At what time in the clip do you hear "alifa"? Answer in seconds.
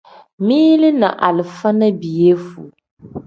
1.05-1.71